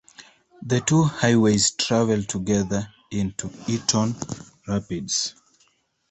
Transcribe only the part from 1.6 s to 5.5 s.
travel together into Eaton Rapids.